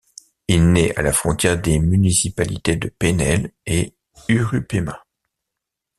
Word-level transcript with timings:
Il 0.47 0.71
naît 0.71 0.97
à 0.97 1.03
la 1.03 1.13
frontière 1.13 1.61
des 1.61 1.77
municipalités 1.77 2.75
de 2.75 2.87
Painel 2.89 3.51
et 3.67 3.93
Urupema. 4.29 5.05